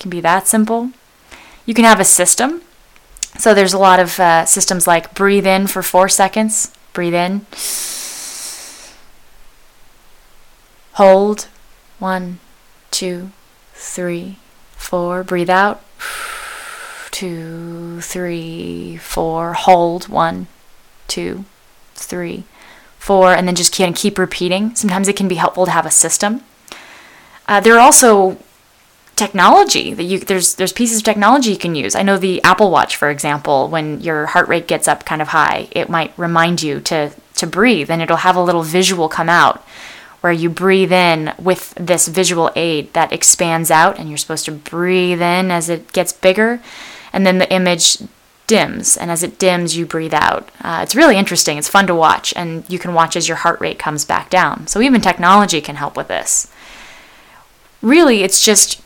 Can 0.00 0.10
be 0.10 0.20
that 0.20 0.48
simple. 0.48 0.90
You 1.64 1.74
can 1.74 1.84
have 1.84 2.00
a 2.00 2.04
system. 2.04 2.62
So 3.38 3.54
there's 3.54 3.72
a 3.72 3.78
lot 3.78 4.00
of 4.00 4.18
uh, 4.18 4.44
systems 4.46 4.88
like 4.88 5.14
breathe 5.14 5.46
in 5.46 5.68
for 5.68 5.82
four 5.82 6.08
seconds, 6.08 6.72
breathe 6.92 7.14
in, 7.14 7.46
hold, 10.94 11.46
one, 12.00 12.40
two, 12.90 13.30
three, 13.74 14.38
four, 14.76 15.22
breathe 15.22 15.50
out 15.50 15.84
two, 17.10 18.00
three, 18.00 18.96
four, 18.96 19.52
hold, 19.52 20.08
one, 20.08 20.46
two, 21.06 21.44
three, 21.94 22.44
four, 22.98 23.34
and 23.34 23.46
then 23.46 23.54
just 23.54 23.74
can 23.74 23.92
keep 23.92 24.18
repeating. 24.18 24.74
Sometimes 24.74 25.06
it 25.06 25.16
can 25.16 25.28
be 25.28 25.34
helpful 25.34 25.66
to 25.66 25.70
have 25.70 25.84
a 25.84 25.90
system. 25.90 26.40
Uh, 27.46 27.60
there 27.60 27.74
are 27.74 27.80
also 27.80 28.38
technology 29.20 29.94
that 29.94 30.02
you 30.02 30.18
there's 30.18 30.56
there's 30.56 30.72
pieces 30.72 30.98
of 30.98 31.04
technology 31.04 31.50
you 31.50 31.58
can 31.58 31.74
use. 31.74 31.94
I 31.94 32.02
know 32.02 32.18
the 32.18 32.42
Apple 32.42 32.70
Watch, 32.70 32.96
for 32.96 33.10
example, 33.10 33.68
when 33.68 34.00
your 34.00 34.26
heart 34.26 34.48
rate 34.48 34.66
gets 34.66 34.88
up 34.88 35.04
kind 35.04 35.22
of 35.22 35.28
high, 35.28 35.68
it 35.70 35.88
might 35.88 36.12
remind 36.18 36.62
you 36.62 36.80
to 36.80 37.12
to 37.36 37.46
breathe, 37.46 37.90
and 37.90 38.02
it'll 38.02 38.26
have 38.28 38.36
a 38.36 38.42
little 38.42 38.62
visual 38.62 39.08
come 39.08 39.28
out 39.28 39.62
where 40.20 40.32
you 40.32 40.50
breathe 40.50 40.92
in 40.92 41.32
with 41.38 41.74
this 41.76 42.08
visual 42.08 42.50
aid 42.56 42.92
that 42.94 43.12
expands 43.12 43.70
out, 43.70 43.98
and 43.98 44.08
you're 44.08 44.18
supposed 44.18 44.44
to 44.46 44.52
breathe 44.52 45.22
in 45.22 45.50
as 45.50 45.68
it 45.68 45.92
gets 45.92 46.12
bigger 46.12 46.60
and 47.12 47.26
then 47.26 47.38
the 47.38 47.52
image 47.52 47.98
dims, 48.46 48.96
and 48.96 49.10
as 49.10 49.22
it 49.22 49.38
dims, 49.38 49.76
you 49.76 49.86
breathe 49.86 50.14
out. 50.14 50.48
Uh, 50.60 50.80
it's 50.82 50.96
really 50.96 51.16
interesting. 51.16 51.56
It's 51.56 51.68
fun 51.68 51.86
to 51.86 51.94
watch, 51.94 52.32
and 52.36 52.68
you 52.68 52.78
can 52.78 52.94
watch 52.94 53.16
as 53.16 53.28
your 53.28 53.38
heart 53.38 53.60
rate 53.60 53.78
comes 53.78 54.04
back 54.04 54.30
down. 54.30 54.66
So, 54.66 54.80
even 54.80 55.00
technology 55.00 55.60
can 55.60 55.76
help 55.76 55.96
with 55.96 56.08
this. 56.08 56.52
Really, 57.80 58.22
it's 58.22 58.44
just 58.44 58.82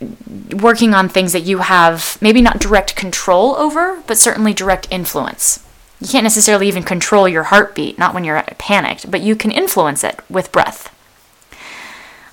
working 0.00 0.94
on 0.94 1.08
things 1.08 1.32
that 1.32 1.40
you 1.40 1.58
have 1.58 2.18
maybe 2.20 2.40
not 2.40 2.60
direct 2.60 2.96
control 2.96 3.56
over, 3.56 4.02
but 4.06 4.18
certainly 4.18 4.54
direct 4.54 4.88
influence. 4.90 5.64
You 6.00 6.08
can't 6.08 6.24
necessarily 6.24 6.68
even 6.68 6.84
control 6.84 7.28
your 7.28 7.44
heartbeat, 7.44 7.98
not 7.98 8.14
when 8.14 8.24
you're 8.24 8.42
panicked, 8.58 9.10
but 9.10 9.20
you 9.20 9.34
can 9.34 9.50
influence 9.50 10.04
it 10.04 10.20
with 10.30 10.52
breath. 10.52 10.94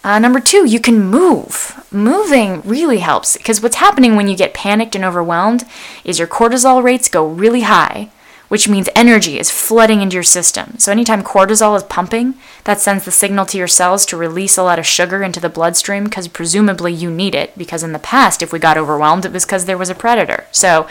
Uh, 0.03 0.19
number 0.19 0.39
two, 0.39 0.65
you 0.67 0.79
can 0.79 0.99
move. 0.99 1.83
Moving 1.91 2.61
really 2.61 2.99
helps 2.99 3.37
because 3.37 3.59
what's 3.59 3.77
happening 3.77 4.15
when 4.15 4.27
you 4.27 4.37
get 4.37 4.53
panicked 4.53 4.95
and 4.95 5.03
overwhelmed 5.03 5.63
is 6.03 6.19
your 6.19 6.27
cortisol 6.27 6.83
rates 6.83 7.09
go 7.09 7.27
really 7.27 7.61
high, 7.61 8.11
which 8.47 8.67
means 8.67 8.89
energy 8.95 9.39
is 9.39 9.51
flooding 9.51 10.01
into 10.01 10.15
your 10.15 10.23
system. 10.23 10.77
So, 10.77 10.91
anytime 10.91 11.23
cortisol 11.23 11.75
is 11.75 11.83
pumping, 11.83 12.35
that 12.63 12.79
sends 12.79 13.05
the 13.05 13.11
signal 13.11 13.45
to 13.47 13.57
your 13.57 13.67
cells 13.67 14.05
to 14.07 14.17
release 14.17 14.57
a 14.57 14.63
lot 14.63 14.79
of 14.79 14.85
sugar 14.85 15.23
into 15.23 15.39
the 15.39 15.49
bloodstream 15.49 16.05
because 16.05 16.27
presumably 16.27 16.93
you 16.93 17.11
need 17.11 17.35
it. 17.35 17.57
Because 17.57 17.83
in 17.83 17.93
the 17.93 17.99
past, 17.99 18.41
if 18.41 18.51
we 18.53 18.59
got 18.59 18.77
overwhelmed, 18.77 19.25
it 19.25 19.31
was 19.31 19.45
because 19.45 19.65
there 19.65 19.77
was 19.77 19.89
a 19.89 19.95
predator. 19.95 20.45
So, 20.51 20.87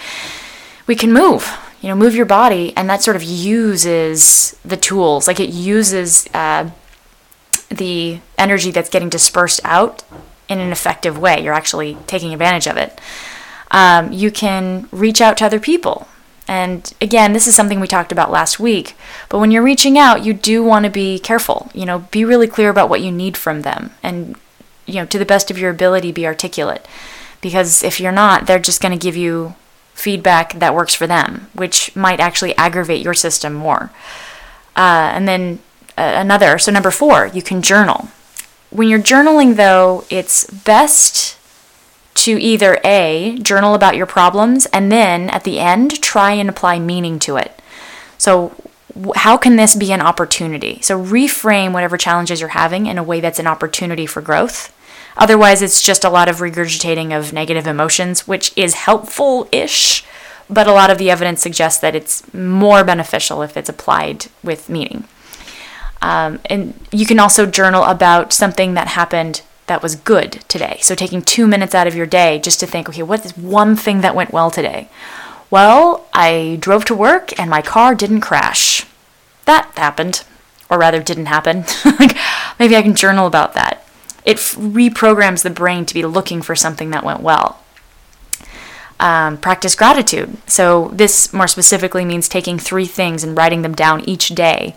we 0.87 0.95
can 0.95 1.13
move 1.13 1.59
you 1.81 1.89
know 1.89 1.97
move 1.97 2.15
your 2.15 2.25
body 2.25 2.73
and 2.77 2.89
that 2.89 3.03
sort 3.03 3.15
of 3.15 3.23
uses 3.23 4.57
the 4.65 4.77
tools 4.77 5.27
like 5.27 5.39
it 5.39 5.51
uses 5.51 6.27
uh, 6.33 6.71
the 7.69 8.21
energy 8.39 8.71
that's 8.71 8.89
getting 8.89 9.09
dispersed 9.09 9.61
out 9.65 10.03
in 10.49 10.59
an 10.59 10.73
effective 10.73 11.19
way. 11.19 11.43
You're 11.43 11.55
actually 11.55 11.97
taking 12.07 12.33
advantage 12.33 12.67
of 12.67 12.77
it. 12.77 12.99
Um, 13.71 14.13
you 14.13 14.31
can 14.31 14.89
reach 14.93 15.21
out 15.21 15.37
to 15.39 15.47
other 15.47 15.61
people. 15.61 16.07
And 16.47 16.93
again, 17.01 17.33
this 17.33 17.47
is 17.47 17.57
something 17.57 17.81
we 17.81 17.87
talked 17.87 18.13
about 18.13 18.31
last 18.31 18.61
week. 18.61 18.97
But 19.29 19.39
when 19.39 19.51
you're 19.51 19.63
reaching 19.63 19.99
out, 19.99 20.25
you 20.25 20.35
do 20.35 20.63
want 20.63 20.85
to 20.85 20.91
be 20.91 21.19
careful. 21.19 21.71
You 21.75 21.87
know, 21.87 22.01
be 22.11 22.25
really 22.25 22.47
clear 22.47 22.69
about 22.69 22.91
what 22.91 23.01
you 23.01 23.11
need 23.11 23.37
from 23.37 23.63
them, 23.63 23.93
and 24.03 24.37
you 24.87 24.97
know, 24.97 25.07
to 25.07 25.19
the 25.19 25.25
best 25.25 25.51
of 25.51 25.59
your 25.59 25.71
ability, 25.71 26.13
be 26.13 26.27
articulate. 26.27 26.87
Because 27.41 27.83
if 27.83 28.01
you're 28.01 28.13
not, 28.13 28.47
they're 28.47 28.59
just 28.59 28.81
going 28.81 28.97
to 28.97 29.03
give 29.03 29.17
you 29.17 29.55
feedback 29.95 30.55
that 30.55 30.75
works 30.75 30.95
for 30.95 31.07
them, 31.07 31.49
which 31.55 31.95
might 31.97 32.21
actually 32.21 32.57
aggravate 32.57 33.03
your 33.03 33.15
system 33.15 33.55
more. 33.55 33.91
Uh, 34.77 35.13
and 35.15 35.29
then 35.29 35.61
another. 35.97 36.59
So, 36.59 36.73
number 36.73 36.91
four, 36.91 37.27
you 37.27 37.43
can 37.43 37.63
journal. 37.63 38.09
When 38.71 38.89
you're 38.89 38.99
journaling, 38.99 39.57
though, 39.57 40.05
it's 40.11 40.45
best 40.51 41.39
to 42.15 42.41
either 42.41 42.79
A, 42.85 43.39
journal 43.43 43.75
about 43.75 43.97
your 43.97 44.07
problems, 44.07 44.67
and 44.67 44.91
then 44.91 45.29
at 45.31 45.45
the 45.45 45.59
end, 45.59 46.01
try 46.01 46.33
and 46.33 46.49
apply 46.49 46.79
meaning 46.79 47.19
to 47.21 47.37
it. 47.37 47.61
So, 48.19 48.55
how 49.17 49.37
can 49.37 49.57
this 49.57 49.75
be 49.75 49.93
an 49.93 50.01
opportunity? 50.01 50.81
So, 50.81 51.03
reframe 51.03 51.73
whatever 51.73 51.97
challenges 51.97 52.41
you're 52.41 52.51
having 52.51 52.87
in 52.87 52.99
a 52.99 53.03
way 53.03 53.21
that's 53.21 53.41
an 53.41 53.47
opportunity 53.47 54.07
for 54.07 54.23
growth. 54.23 54.73
Otherwise, 55.17 55.63
it's 55.63 55.83
just 55.83 56.05
a 56.05 56.11
lot 56.11 56.29
of 56.29 56.37
regurgitating 56.37 57.17
of 57.17 57.33
negative 57.33 57.67
emotions, 57.67 58.27
which 58.27 58.57
is 58.57 58.75
helpful 58.75 59.49
ish, 59.53 60.05
but 60.51 60.67
a 60.67 60.73
lot 60.73 60.91
of 60.91 60.99
the 60.99 61.11
evidence 61.11 61.41
suggests 61.41 61.81
that 61.81 61.95
it's 61.95 62.33
more 62.35 62.85
beneficial 62.85 63.43
if 63.43 63.57
it's 63.57 63.69
applied 63.69 64.27
with 64.43 64.69
meaning. 64.69 65.05
Um, 66.03 66.41
and 66.47 66.75
you 66.93 67.07
can 67.07 67.19
also 67.19 67.47
journal 67.47 67.85
about 67.85 68.33
something 68.33 68.75
that 68.75 68.89
happened 68.89 69.43
that 69.67 69.83
was 69.83 69.97
good 69.97 70.45
today. 70.49 70.79
So 70.83 70.95
taking 70.95 71.23
two 71.23 71.47
minutes 71.47 71.75
out 71.75 71.87
of 71.87 71.95
your 71.95 72.07
day 72.07 72.39
just 72.39 72.61
to 72.61 72.67
think, 72.67 72.89
okay, 72.89 73.03
what 73.03 73.25
is 73.25 73.37
one 73.37 73.77
thing 73.77 74.01
that 74.01 74.15
went 74.15 74.33
well 74.33 74.51
today? 74.51 74.89
Well, 75.51 76.07
I 76.13 76.59
drove 76.61 76.85
to 76.87 76.95
work 76.95 77.39
and 77.39 77.51
my 77.51 77.63
car 77.63 77.95
didn't 77.95 78.21
crash. 78.21 78.87
That 79.45 79.71
happened, 79.77 80.25
or 80.71 80.79
rather, 80.79 81.03
didn't 81.03 81.27
happen. 81.27 81.65
Maybe 82.59 82.77
I 82.77 82.83
can 82.83 82.95
journal 82.95 83.27
about 83.27 83.55
that. 83.55 83.87
It 84.25 84.39
reprograms 84.39 85.43
the 85.43 85.51
brain 85.51 85.85
to 85.87 85.95
be 85.95 86.05
looking 86.05 86.41
for 86.41 86.57
something 86.57 86.91
that 86.91 87.05
went 87.05 87.21
well. 87.21 87.61
Um, 88.99 89.37
practice 89.37 89.75
gratitude. 89.75 90.39
So, 90.47 90.89
this 90.95 91.33
more 91.33 91.49
specifically 91.49 92.07
means 92.07 92.27
taking 92.27 92.59
three 92.59 92.87
things 92.87 93.23
and 93.23 93.37
writing 93.37 93.61
them 93.61 93.75
down 93.75 94.09
each 94.09 94.29
day 94.29 94.77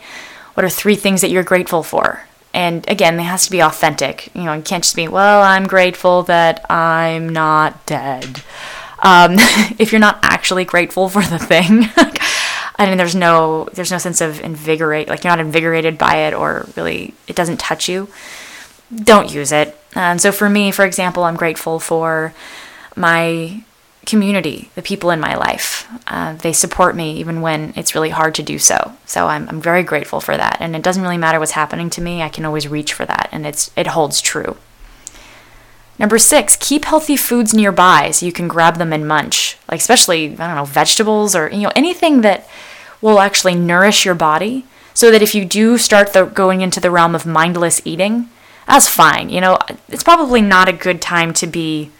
what 0.58 0.66
are 0.66 0.70
three 0.70 0.96
things 0.96 1.22
that 1.22 1.30
you're 1.30 1.44
grateful 1.44 1.84
for? 1.84 2.24
And 2.58 2.90
again, 2.90 3.20
it 3.20 3.24
has 3.24 3.46
to 3.46 3.52
be 3.52 3.62
authentic. 3.62 4.34
You 4.34 4.46
know, 4.46 4.54
it 4.54 4.66
can't 4.66 4.84
just 4.84 4.96
be, 4.96 5.08
well, 5.08 5.44
I'm 5.44 5.68
grateful 5.68 6.24
that 6.24 6.66
I'm 6.72 7.30
not 7.30 7.86
dead. 7.86 8.42
Um, 9.04 9.34
if 9.78 9.92
you're 9.92 10.02
not 10.02 10.18
actually 10.24 10.66
grateful 10.66 11.08
for 11.08 11.22
the 11.22 11.38
thing, 11.38 11.84
I 12.80 12.88
mean, 12.88 12.98
there's 12.98 13.14
no 13.14 13.70
there's 13.74 13.92
no 13.92 14.00
sense 14.00 14.22
of 14.22 14.42
invigorate. 14.42 15.08
Like 15.08 15.24
you're 15.24 15.32
not 15.32 15.40
invigorated 15.40 16.00
by 16.00 16.28
it, 16.28 16.34
or 16.34 16.68
really, 16.76 17.14
it 17.28 17.36
doesn't 17.36 17.60
touch 17.60 17.88
you. 17.88 18.10
Don't 19.04 19.32
use 19.32 19.52
it. 19.52 19.80
And 19.94 20.20
so 20.20 20.32
for 20.32 20.50
me, 20.50 20.72
for 20.72 20.84
example, 20.84 21.26
I'm 21.26 21.36
grateful 21.36 21.80
for 21.80 22.34
my 22.96 23.64
community, 24.08 24.72
the 24.74 24.82
people 24.82 25.12
in 25.12 25.20
my 25.20 25.36
life. 25.36 25.88
Uh, 26.08 26.34
they 26.34 26.54
support 26.54 26.96
me 26.96 27.18
even 27.20 27.42
when 27.42 27.74
it's 27.76 27.94
really 27.94 28.10
hard 28.10 28.34
to 28.36 28.42
do 28.42 28.58
so. 28.58 28.94
So 29.06 29.28
I'm, 29.28 29.48
I'm 29.50 29.62
very 29.62 29.84
grateful 29.84 30.20
for 30.20 30.36
that. 30.36 30.58
And 30.60 30.76
it 30.76 30.82
doesn't 30.82 31.04
really 31.04 31.18
matter 31.18 31.40
what's 31.40 31.52
happening 31.52 31.92
to 31.92 32.02
me, 32.02 32.24
I 32.24 32.30
can 32.30 32.46
always 32.46 32.68
reach 32.68 32.94
for 32.94 33.06
that, 33.06 33.30
and 33.32 33.46
it's, 33.46 33.70
it 33.76 33.88
holds 33.88 34.22
true. 34.22 34.58
Number 36.00 36.18
six, 36.18 36.56
keep 36.56 36.86
healthy 36.86 37.18
foods 37.18 37.54
nearby 37.54 38.12
so 38.12 38.26
you 38.26 38.32
can 38.32 38.48
grab 38.48 38.78
them 38.78 38.94
and 38.94 39.08
munch. 39.08 39.58
Like, 39.70 39.80
especially, 39.80 40.26
I 40.26 40.48
don't 40.48 40.56
know, 40.56 40.66
vegetables 40.66 41.36
or, 41.36 41.50
you 41.50 41.62
know, 41.62 41.72
anything 41.76 42.22
that 42.22 42.48
will 43.02 43.20
actually 43.20 43.56
nourish 43.56 44.06
your 44.06 44.16
body 44.16 44.66
so 44.94 45.12
that 45.12 45.22
if 45.22 45.36
you 45.36 45.44
do 45.44 45.78
start 45.78 46.14
the, 46.14 46.26
going 46.26 46.62
into 46.62 46.80
the 46.80 46.92
realm 46.92 47.16
of 47.16 47.26
mindless 47.26 47.82
eating, 47.84 48.30
that's 48.68 48.88
fine. 48.88 49.30
You 49.30 49.42
know, 49.42 49.58
it's 49.90 50.04
probably 50.04 50.42
not 50.42 50.70
a 50.70 50.74
good 50.74 51.02
time 51.02 51.34
to 51.34 51.48
be 51.48 51.92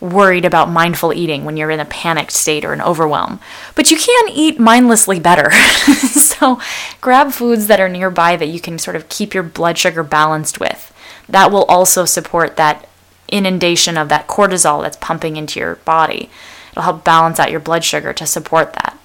worried 0.00 0.44
about 0.44 0.70
mindful 0.70 1.12
eating 1.12 1.44
when 1.44 1.56
you're 1.56 1.70
in 1.70 1.80
a 1.80 1.84
panicked 1.84 2.32
state 2.32 2.64
or 2.64 2.72
an 2.72 2.80
overwhelm. 2.80 3.40
But 3.74 3.90
you 3.90 3.96
can 3.96 4.28
eat 4.28 4.58
mindlessly 4.58 5.20
better. 5.20 5.50
so 5.52 6.60
grab 7.00 7.32
foods 7.32 7.66
that 7.68 7.80
are 7.80 7.88
nearby 7.88 8.36
that 8.36 8.48
you 8.48 8.60
can 8.60 8.78
sort 8.78 8.96
of 8.96 9.08
keep 9.08 9.34
your 9.34 9.42
blood 9.42 9.78
sugar 9.78 10.02
balanced 10.02 10.60
with. 10.60 10.92
That 11.28 11.50
will 11.50 11.64
also 11.64 12.04
support 12.04 12.56
that 12.56 12.88
inundation 13.28 13.96
of 13.96 14.08
that 14.10 14.28
cortisol 14.28 14.82
that's 14.82 14.96
pumping 14.98 15.36
into 15.36 15.58
your 15.58 15.76
body. 15.76 16.30
It'll 16.72 16.82
help 16.82 17.04
balance 17.04 17.40
out 17.40 17.50
your 17.50 17.60
blood 17.60 17.84
sugar 17.84 18.12
to 18.12 18.26
support 18.26 18.74
that. 18.74 18.98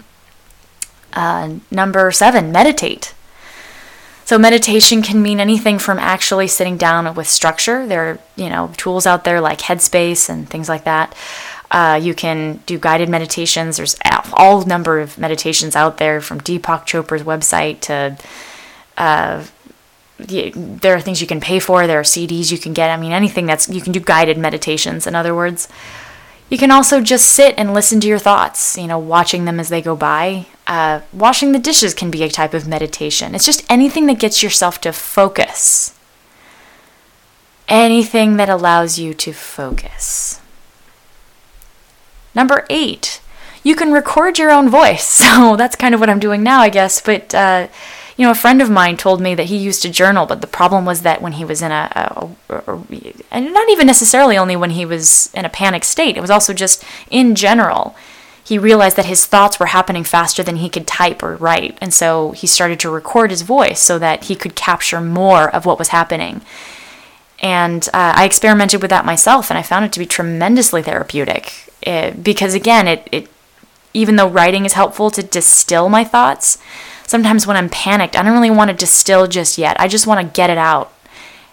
Uh, 1.14 1.56
number 1.72 2.12
seven, 2.12 2.52
meditate. 2.52 3.14
So 4.30 4.38
meditation 4.38 5.02
can 5.02 5.24
mean 5.24 5.40
anything 5.40 5.80
from 5.80 5.98
actually 5.98 6.46
sitting 6.50 6.78
down 6.78 7.16
with 7.16 7.28
structure. 7.28 7.88
There 7.88 8.12
are, 8.12 8.20
you 8.36 8.48
know, 8.48 8.72
tools 8.78 9.08
out 9.08 9.24
there 9.24 9.42
like 9.42 9.58
Headspace 9.58 10.30
and 10.30 10.48
things 10.48 10.70
like 10.70 10.84
that. 10.84 11.16
Uh, 11.72 12.00
you 12.00 12.14
can 12.14 12.62
do 12.68 12.78
guided 12.78 13.10
meditations. 13.10 13.78
There's 13.78 13.96
all 14.34 14.64
number 14.68 15.00
of 15.00 15.18
meditations 15.18 15.76
out 15.76 15.98
there 15.98 16.22
from 16.22 16.42
Deepak 16.42 16.86
Chopra's 16.86 17.24
website 17.24 17.80
to 17.80 18.20
uh, 18.98 19.46
there 20.20 20.94
are 20.94 21.02
things 21.02 21.22
you 21.22 21.28
can 21.28 21.42
pay 21.42 21.58
for. 21.58 21.88
There 21.88 22.00
are 22.00 22.04
CDs 22.04 22.52
you 22.52 22.60
can 22.60 22.74
get. 22.74 22.92
I 22.92 23.02
mean, 23.02 23.12
anything 23.12 23.48
that's 23.48 23.68
you 23.68 23.82
can 23.82 23.94
do 23.94 24.00
guided 24.00 24.38
meditations. 24.38 25.08
In 25.08 25.16
other 25.16 25.34
words, 25.34 25.68
you 26.52 26.60
can 26.60 26.70
also 26.70 27.02
just 27.02 27.32
sit 27.32 27.56
and 27.58 27.74
listen 27.74 28.00
to 28.02 28.08
your 28.08 28.20
thoughts, 28.20 28.78
you 28.78 28.86
know, 28.86 29.00
watching 29.00 29.46
them 29.46 29.60
as 29.60 29.70
they 29.70 29.82
go 29.82 29.96
by. 29.96 30.46
Uh, 30.70 31.02
washing 31.12 31.52
the 31.52 31.58
dishes 31.58 31.96
can 31.96 32.12
be 32.12 32.22
a 32.22 32.30
type 32.30 32.54
of 32.54 32.68
meditation. 32.68 33.34
It's 33.34 33.46
just 33.46 33.66
anything 33.72 34.06
that 34.06 34.20
gets 34.20 34.44
yourself 34.44 34.80
to 34.82 34.94
focus. 34.94 35.98
Anything 37.68 38.38
that 38.38 38.50
allows 38.50 39.00
you 39.00 39.16
to 39.16 39.34
focus. 39.34 40.40
Number 42.36 42.68
eight, 42.70 43.20
you 43.64 43.76
can 43.76 43.92
record 43.92 44.38
your 44.38 44.52
own 44.52 44.70
voice. 44.70 45.20
So 45.40 45.56
that's 45.56 45.76
kind 45.76 45.96
of 45.96 46.00
what 46.00 46.10
I'm 46.10 46.20
doing 46.20 46.44
now, 46.44 46.60
I 46.60 46.70
guess. 46.70 47.02
But 47.02 47.34
uh, 47.34 47.68
you 48.16 48.26
know, 48.26 48.32
a 48.32 48.36
friend 48.36 48.62
of 48.62 48.70
mine 48.70 48.96
told 48.96 49.22
me 49.22 49.34
that 49.34 49.48
he 49.48 49.58
used 49.58 49.82
to 49.82 49.90
journal, 49.90 50.28
but 50.28 50.42
the 50.42 50.48
problem 50.48 50.86
was 50.86 51.02
that 51.02 51.20
when 51.20 51.32
he 51.32 51.46
was 51.46 51.64
in 51.64 51.72
a, 51.72 52.30
and 53.32 53.54
not 53.54 53.70
even 53.70 53.88
necessarily 53.88 54.38
only 54.38 54.56
when 54.56 54.72
he 54.72 54.86
was 54.86 55.34
in 55.34 55.46
a 55.46 55.50
panic 55.50 55.84
state, 55.84 56.16
it 56.16 56.22
was 56.22 56.30
also 56.30 56.54
just 56.54 56.84
in 57.10 57.34
general. 57.34 57.96
He 58.50 58.58
realized 58.58 58.98
that 58.98 59.06
his 59.06 59.28
thoughts 59.28 59.60
were 59.60 59.68
happening 59.68 60.04
faster 60.04 60.42
than 60.42 60.56
he 60.56 60.70
could 60.70 60.88
type 60.88 61.22
or 61.22 61.36
write, 61.36 61.78
and 61.80 61.94
so 61.94 62.32
he 62.32 62.48
started 62.48 62.80
to 62.80 62.90
record 62.90 63.30
his 63.30 63.44
voice 63.44 63.80
so 63.80 64.00
that 64.00 64.24
he 64.24 64.36
could 64.36 64.56
capture 64.56 65.00
more 65.00 65.48
of 65.56 65.68
what 65.68 65.78
was 65.78 65.90
happening. 65.90 66.42
And 67.44 67.88
uh, 67.90 68.14
I 68.16 68.26
experimented 68.26 68.82
with 68.82 68.90
that 68.90 69.06
myself, 69.06 69.52
and 69.52 69.60
I 69.60 69.62
found 69.62 69.86
it 69.86 69.94
to 69.94 70.00
be 70.00 70.08
tremendously 70.08 70.82
therapeutic. 70.82 71.72
It, 71.84 72.24
because 72.24 72.56
again, 72.56 72.88
it, 72.88 73.08
it 73.12 73.30
even 73.94 74.16
though 74.16 74.28
writing 74.28 74.66
is 74.66 74.74
helpful 74.74 75.12
to 75.12 75.22
distill 75.22 75.88
my 75.88 76.04
thoughts, 76.04 76.58
sometimes 77.06 77.46
when 77.46 77.56
I'm 77.56 77.70
panicked, 77.70 78.16
I 78.16 78.24
don't 78.24 78.34
really 78.34 78.50
want 78.50 78.72
to 78.72 78.76
distill 78.76 79.28
just 79.28 79.60
yet. 79.60 79.80
I 79.80 79.88
just 79.88 80.08
want 80.08 80.22
to 80.26 80.36
get 80.36 80.50
it 80.50 80.58
out. 80.58 80.92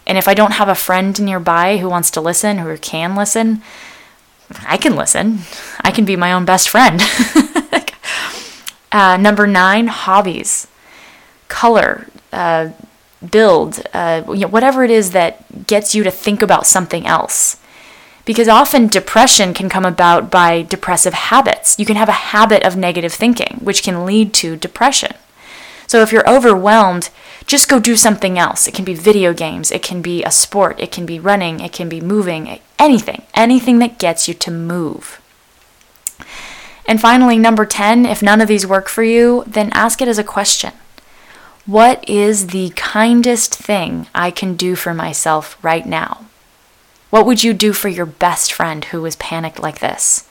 And 0.07 0.17
if 0.17 0.27
I 0.27 0.33
don't 0.33 0.53
have 0.53 0.67
a 0.67 0.73
friend 0.73 1.21
nearby 1.21 1.77
who 1.77 1.89
wants 1.89 2.09
to 2.09 2.21
listen, 2.21 2.57
who 2.57 2.75
can 2.79 3.15
listen, 3.15 3.61
I 4.65 4.77
can 4.77 4.95
listen. 4.95 5.39
I 5.81 5.91
can 5.91 6.05
be 6.05 6.15
my 6.15 6.31
own 6.33 6.45
best 6.45 6.69
friend. 6.69 7.01
Uh, 8.91 9.17
number 9.17 9.45
nine, 9.45 9.87
hobbies, 9.87 10.67
color, 11.49 12.07
uh, 12.31 12.69
build, 13.31 13.81
uh, 13.93 14.23
you 14.29 14.41
know, 14.41 14.47
whatever 14.47 14.83
it 14.83 14.91
is 14.91 15.11
that 15.11 15.67
gets 15.67 15.93
you 15.93 16.03
to 16.03 16.11
think 16.11 16.41
about 16.41 16.65
something 16.65 17.05
else. 17.05 17.57
Because 18.25 18.47
often 18.47 18.87
depression 18.87 19.53
can 19.53 19.69
come 19.69 19.85
about 19.85 20.31
by 20.31 20.61
depressive 20.63 21.13
habits. 21.13 21.77
You 21.79 21.85
can 21.85 21.95
have 21.95 22.09
a 22.09 22.23
habit 22.33 22.63
of 22.63 22.75
negative 22.75 23.13
thinking, 23.13 23.59
which 23.61 23.83
can 23.83 24.05
lead 24.05 24.33
to 24.35 24.55
depression. 24.55 25.13
So 25.87 26.01
if 26.01 26.11
you're 26.11 26.29
overwhelmed, 26.29 27.09
just 27.45 27.69
go 27.69 27.79
do 27.79 27.95
something 27.95 28.37
else. 28.37 28.67
It 28.67 28.73
can 28.73 28.85
be 28.85 28.93
video 28.93 29.33
games, 29.33 29.71
it 29.71 29.81
can 29.81 30.01
be 30.01 30.23
a 30.23 30.31
sport, 30.31 30.79
it 30.79 30.91
can 30.91 31.05
be 31.05 31.19
running, 31.19 31.61
it 31.61 31.71
can 31.71 31.87
be 31.87 32.01
moving, 32.01 32.59
anything, 32.77 33.23
anything 33.33 33.79
that 33.79 33.97
gets 33.97 34.27
you 34.27 34.33
to 34.33 34.51
move. 34.51 35.21
And 36.85 37.01
finally, 37.01 37.37
number 37.37 37.65
10, 37.65 38.05
if 38.05 38.21
none 38.21 38.41
of 38.41 38.47
these 38.47 38.67
work 38.67 38.87
for 38.89 39.03
you, 39.03 39.43
then 39.47 39.71
ask 39.73 40.01
it 40.01 40.07
as 40.07 40.17
a 40.17 40.23
question. 40.23 40.73
What 41.65 42.07
is 42.07 42.47
the 42.47 42.69
kindest 42.75 43.55
thing 43.55 44.07
I 44.15 44.31
can 44.31 44.55
do 44.55 44.75
for 44.75 44.93
myself 44.93 45.57
right 45.61 45.85
now? 45.85 46.25
What 47.09 47.25
would 47.25 47.43
you 47.43 47.53
do 47.53 47.73
for 47.73 47.87
your 47.89 48.05
best 48.05 48.53
friend 48.53 48.83
who 48.85 49.05
is 49.05 49.15
panicked 49.17 49.59
like 49.59 49.79
this? 49.79 50.27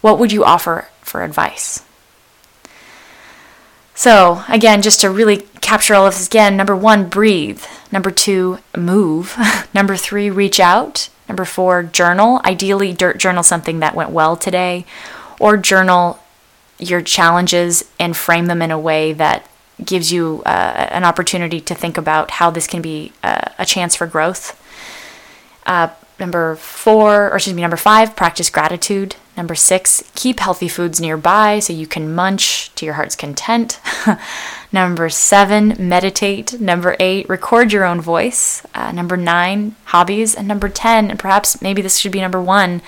What 0.00 0.18
would 0.18 0.32
you 0.32 0.44
offer 0.44 0.88
for 1.00 1.22
advice? 1.22 1.82
So, 3.94 4.42
again, 4.48 4.82
just 4.82 5.00
to 5.02 5.10
really 5.10 5.42
capture 5.60 5.94
all 5.94 6.06
of 6.06 6.14
this 6.14 6.26
again 6.26 6.56
number 6.56 6.74
one, 6.76 7.08
breathe. 7.08 7.62
Number 7.92 8.10
two, 8.10 8.58
move. 8.76 9.36
number 9.74 9.96
three, 9.96 10.30
reach 10.30 10.58
out. 10.58 11.08
Number 11.28 11.44
four, 11.44 11.82
journal. 11.82 12.40
Ideally, 12.44 12.92
journal 12.92 13.42
something 13.42 13.78
that 13.80 13.94
went 13.94 14.10
well 14.10 14.36
today, 14.36 14.84
or 15.40 15.56
journal 15.56 16.18
your 16.78 17.00
challenges 17.00 17.84
and 17.98 18.16
frame 18.16 18.46
them 18.46 18.60
in 18.60 18.70
a 18.70 18.78
way 18.78 19.12
that 19.12 19.48
gives 19.82 20.12
you 20.12 20.42
uh, 20.44 20.88
an 20.90 21.04
opportunity 21.04 21.60
to 21.60 21.74
think 21.74 21.96
about 21.96 22.32
how 22.32 22.50
this 22.50 22.66
can 22.66 22.82
be 22.82 23.12
uh, 23.22 23.48
a 23.58 23.64
chance 23.64 23.94
for 23.94 24.06
growth. 24.06 24.60
Uh, 25.66 25.88
number 26.18 26.56
four, 26.56 27.30
or 27.30 27.36
excuse 27.36 27.54
me, 27.54 27.62
number 27.62 27.76
five, 27.76 28.14
practice 28.16 28.50
gratitude. 28.50 29.16
Number 29.36 29.56
six, 29.56 30.04
keep 30.14 30.38
healthy 30.38 30.68
foods 30.68 31.00
nearby 31.00 31.58
so 31.58 31.72
you 31.72 31.88
can 31.88 32.14
munch 32.14 32.72
to 32.76 32.84
your 32.84 32.94
heart's 32.94 33.16
content. 33.16 33.80
number 34.72 35.08
seven, 35.08 35.74
meditate. 35.78 36.60
Number 36.60 36.96
eight, 37.00 37.28
record 37.28 37.72
your 37.72 37.84
own 37.84 38.00
voice. 38.00 38.64
Uh, 38.74 38.92
number 38.92 39.16
nine, 39.16 39.74
hobbies. 39.86 40.36
And 40.36 40.46
number 40.46 40.68
10, 40.68 41.10
and 41.10 41.18
perhaps 41.18 41.60
maybe 41.60 41.82
this 41.82 41.98
should 41.98 42.12
be 42.12 42.20
number 42.20 42.40
one, 42.40 42.80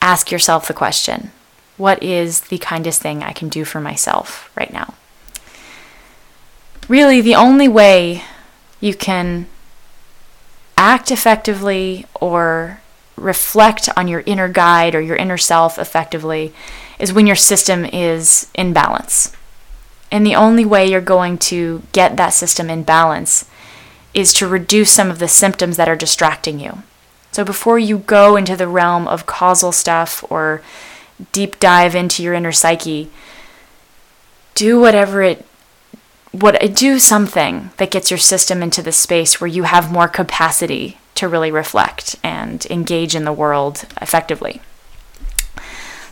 ask 0.00 0.30
yourself 0.30 0.68
the 0.68 0.74
question 0.74 1.32
What 1.76 2.00
is 2.00 2.42
the 2.42 2.58
kindest 2.58 3.02
thing 3.02 3.22
I 3.22 3.32
can 3.32 3.48
do 3.48 3.64
for 3.64 3.80
myself 3.80 4.52
right 4.56 4.72
now? 4.72 4.94
Really, 6.88 7.20
the 7.20 7.34
only 7.34 7.68
way 7.68 8.22
you 8.80 8.94
can 8.94 9.46
act 10.76 11.10
effectively 11.10 12.06
or 12.20 12.79
reflect 13.20 13.88
on 13.96 14.08
your 14.08 14.22
inner 14.26 14.48
guide 14.48 14.94
or 14.94 15.00
your 15.00 15.16
inner 15.16 15.38
self 15.38 15.78
effectively 15.78 16.52
is 16.98 17.12
when 17.12 17.26
your 17.26 17.36
system 17.36 17.84
is 17.84 18.48
in 18.54 18.72
balance. 18.72 19.34
And 20.10 20.26
the 20.26 20.34
only 20.34 20.64
way 20.64 20.86
you're 20.86 21.00
going 21.00 21.38
to 21.38 21.82
get 21.92 22.16
that 22.16 22.30
system 22.30 22.68
in 22.68 22.82
balance 22.82 23.48
is 24.12 24.32
to 24.34 24.46
reduce 24.46 24.90
some 24.90 25.10
of 25.10 25.18
the 25.18 25.28
symptoms 25.28 25.76
that 25.76 25.88
are 25.88 25.96
distracting 25.96 26.58
you. 26.58 26.82
So 27.32 27.44
before 27.44 27.78
you 27.78 27.98
go 27.98 28.36
into 28.36 28.56
the 28.56 28.66
realm 28.66 29.06
of 29.06 29.26
causal 29.26 29.70
stuff 29.70 30.24
or 30.28 30.62
deep 31.32 31.60
dive 31.60 31.94
into 31.94 32.22
your 32.22 32.34
inner 32.34 32.52
psyche, 32.52 33.10
do 34.54 34.80
whatever 34.80 35.22
it 35.22 35.46
what 36.32 36.60
do 36.74 37.00
something 37.00 37.70
that 37.78 37.90
gets 37.90 38.10
your 38.10 38.18
system 38.18 38.62
into 38.62 38.82
the 38.82 38.92
space 38.92 39.40
where 39.40 39.48
you 39.48 39.64
have 39.64 39.90
more 39.90 40.06
capacity 40.06 40.96
to 41.20 41.28
really 41.28 41.50
reflect 41.50 42.16
and 42.22 42.66
engage 42.70 43.14
in 43.14 43.24
the 43.24 43.32
world 43.32 43.84
effectively. 44.00 44.60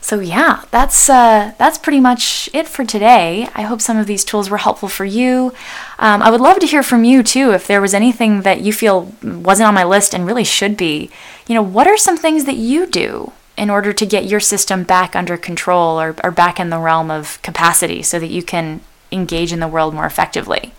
So 0.01 0.21
yeah, 0.21 0.65
that's 0.71 1.11
uh, 1.11 1.53
that's 1.59 1.77
pretty 1.77 2.01
much 2.01 2.49
it 2.55 2.67
for 2.67 2.85
today. 2.85 3.49
I 3.55 3.63
hope 3.63 3.81
some 3.81 3.99
of 3.99 4.07
these 4.07 4.25
tools 4.25 4.49
were 4.49 4.57
helpful 4.59 4.89
for 4.89 5.05
you. 5.05 5.53
Um, 5.99 6.23
I 6.23 6.31
would 6.31 6.41
love 6.41 6.59
to 6.61 6.67
hear 6.67 6.83
from 6.83 7.05
you 7.05 7.23
too. 7.23 7.53
If 7.53 7.67
there 7.67 7.81
was 7.81 7.93
anything 7.95 8.43
that 8.43 8.61
you 8.61 8.73
feel 8.73 9.13
wasn't 9.23 9.69
on 9.69 9.75
my 9.75 9.85
list 9.85 10.15
and 10.15 10.27
really 10.27 10.45
should 10.45 10.77
be, 10.77 11.11
you 11.47 11.55
know, 11.55 11.63
what 11.63 11.87
are 11.87 11.99
some 11.99 12.17
things 12.17 12.45
that 12.45 12.57
you 12.57 12.87
do 12.87 13.33
in 13.57 13.69
order 13.71 13.93
to 13.93 14.07
get 14.07 14.25
your 14.25 14.41
system 14.41 14.83
back 14.83 15.17
under 15.17 15.37
control 15.37 16.01
or, 16.01 16.15
or 16.25 16.31
back 16.31 16.61
in 16.61 16.71
the 16.71 16.79
realm 16.79 17.11
of 17.11 17.43
capacity 17.43 18.03
so 18.03 18.19
that 18.19 18.31
you 18.31 18.43
can 18.43 18.81
engage 19.11 19.53
in 19.53 19.61
the 19.61 19.69
world 19.69 19.95
more 19.95 20.07
effectively? 20.07 20.73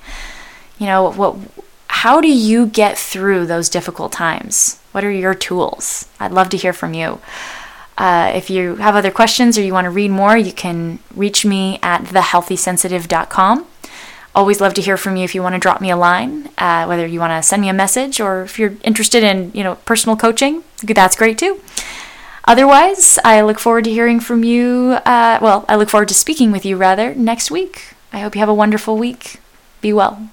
You 0.80 0.88
know, 0.88 1.12
what 1.12 1.36
how 2.00 2.22
do 2.22 2.30
you 2.30 2.66
get 2.66 2.98
through 2.98 3.46
those 3.46 3.68
difficult 3.68 4.14
times? 4.14 4.80
What 4.94 5.04
are 5.04 5.12
your 5.12 5.34
tools? 5.34 6.08
I'd 6.18 6.32
love 6.32 6.48
to 6.52 6.58
hear 6.58 6.72
from 6.72 6.94
you. 6.94 7.20
Uh, 7.98 8.32
if 8.34 8.50
you 8.50 8.78
have 8.78 8.96
other 8.96 9.12
questions 9.12 9.58
or 9.58 9.64
you 9.64 9.74
want 9.74 9.84
to 9.84 9.90
read 9.90 10.10
more, 10.10 10.38
you 10.38 10.54
can 10.54 11.00
reach 11.14 11.44
me 11.44 11.78
at 11.84 12.04
thehealthysensitive.com. 12.04 13.68
Always 14.34 14.62
love 14.62 14.74
to 14.76 14.82
hear 14.82 14.96
from 14.96 15.18
you 15.18 15.26
if 15.26 15.36
you 15.36 15.44
want 15.44 15.56
to 15.56 15.60
drop 15.60 15.82
me 15.82 15.90
a 15.90 15.98
line, 15.98 16.50
uh, 16.58 16.86
whether 16.86 17.06
you 17.06 17.20
want 17.20 17.32
to 17.32 17.46
send 17.46 17.62
me 17.62 17.68
a 17.68 17.74
message 17.74 18.22
or 18.22 18.44
if 18.44 18.58
you're 18.58 18.76
interested 18.86 19.22
in 19.22 19.52
you 19.54 19.66
know 19.66 19.76
personal 19.84 20.16
coaching, 20.16 20.64
that's 20.82 21.18
great 21.18 21.38
too. 21.38 21.60
Otherwise, 22.46 23.20
I 23.26 23.42
look 23.42 23.60
forward 23.60 23.84
to 23.84 23.92
hearing 23.92 24.22
from 24.22 24.46
you. 24.46 25.00
Uh, 25.06 25.38
well, 25.42 25.66
I 25.68 25.76
look 25.76 25.90
forward 25.90 26.08
to 26.08 26.14
speaking 26.14 26.54
with 26.54 26.66
you 26.66 26.78
rather 26.78 27.14
next 27.14 27.52
week. 27.52 27.94
I 28.14 28.20
hope 28.20 28.36
you 28.36 28.40
have 28.40 28.48
a 28.48 28.62
wonderful 28.64 28.98
week. 28.98 29.42
Be 29.82 29.92
well. 29.92 30.30